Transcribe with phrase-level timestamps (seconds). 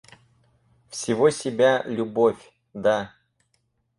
[0.89, 2.51] Всего себя, любовь...
[2.73, 3.13] да.